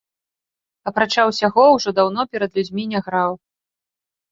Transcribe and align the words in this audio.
Апрача 0.91 1.25
ўсяго, 1.29 1.63
ужо 1.77 1.95
даўно 2.01 2.21
перад 2.33 2.51
людзьмі 2.59 2.83
не 2.97 3.05
граў. 3.11 3.33